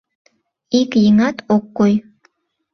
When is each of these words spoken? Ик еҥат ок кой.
Ик 0.79 0.91
еҥат 1.07 1.37
ок 1.55 1.65
кой. 1.77 1.93